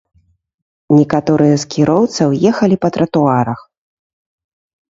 Некаторыя 0.99 1.55
з 1.63 1.69
кіроўцаў 1.75 2.29
ехалі 2.53 2.75
па 2.87 2.91
тратуарах. 2.97 3.59